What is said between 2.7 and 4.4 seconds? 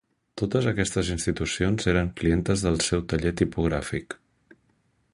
seu taller tipogràfic.